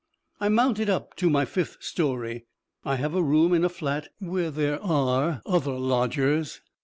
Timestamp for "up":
0.89-1.15